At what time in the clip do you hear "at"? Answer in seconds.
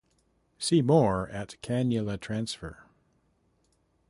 1.29-1.57